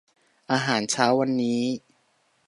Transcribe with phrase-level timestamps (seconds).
[0.51, 1.61] อาหารเช้าวันนี้